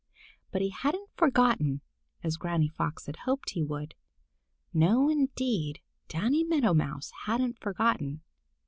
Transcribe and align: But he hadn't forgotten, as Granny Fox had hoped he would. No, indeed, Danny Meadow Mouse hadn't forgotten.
But 0.51 0.63
he 0.63 0.71
hadn't 0.71 1.11
forgotten, 1.15 1.81
as 2.23 2.35
Granny 2.35 2.67
Fox 2.67 3.05
had 3.05 3.17
hoped 3.17 3.51
he 3.51 3.61
would. 3.61 3.93
No, 4.73 5.09
indeed, 5.11 5.79
Danny 6.07 6.43
Meadow 6.43 6.73
Mouse 6.73 7.11
hadn't 7.25 7.59
forgotten. 7.59 8.21